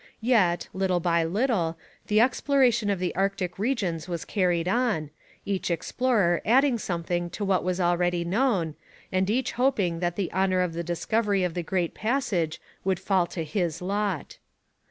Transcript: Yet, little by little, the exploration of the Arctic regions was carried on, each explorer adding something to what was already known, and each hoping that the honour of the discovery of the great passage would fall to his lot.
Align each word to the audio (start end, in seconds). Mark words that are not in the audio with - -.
Yet, 0.21 0.67
little 0.73 0.99
by 0.99 1.23
little, 1.25 1.77
the 2.07 2.21
exploration 2.21 2.89
of 2.89 2.97
the 2.97 3.13
Arctic 3.15 3.59
regions 3.59 4.07
was 4.09 4.25
carried 4.25 4.67
on, 4.67 5.11
each 5.45 5.69
explorer 5.69 6.41
adding 6.43 6.79
something 6.79 7.29
to 7.29 7.45
what 7.45 7.63
was 7.63 7.79
already 7.79 8.25
known, 8.25 8.73
and 9.11 9.29
each 9.29 9.51
hoping 9.51 9.99
that 9.99 10.15
the 10.15 10.33
honour 10.33 10.61
of 10.61 10.73
the 10.73 10.83
discovery 10.83 11.43
of 11.43 11.53
the 11.53 11.61
great 11.61 11.93
passage 11.93 12.59
would 12.83 12.99
fall 12.99 13.27
to 13.27 13.43
his 13.43 13.79
lot. 13.79 14.39